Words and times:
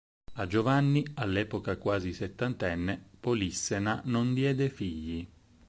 A 0.33 0.47
Giovanni, 0.47 1.05
all'epoca 1.13 1.77
quasi 1.77 2.11
settantenne, 2.11 3.09
Polissena 3.19 4.01
non 4.05 4.33
diede 4.33 4.67
figli. 4.69 5.29